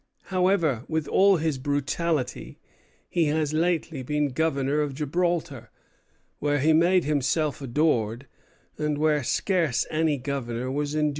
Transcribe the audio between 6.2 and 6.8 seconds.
where he